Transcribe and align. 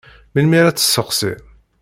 Melmi 0.33 0.57
ara 0.59 0.71
tt-tesseqsim? 0.71 1.37